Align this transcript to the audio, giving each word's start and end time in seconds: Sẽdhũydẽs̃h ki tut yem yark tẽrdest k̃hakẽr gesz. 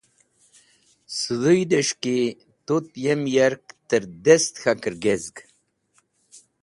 Sẽdhũydẽs̃h 1.17 1.95
ki 2.03 2.17
tut 2.65 2.87
yem 3.03 3.21
yark 3.35 3.63
tẽrdest 3.89 4.53
k̃hakẽr 4.61 4.95
gesz. 5.03 5.25